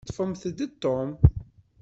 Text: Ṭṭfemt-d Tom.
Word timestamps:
Ṭṭfemt-d 0.07 0.59
Tom. 0.81 1.09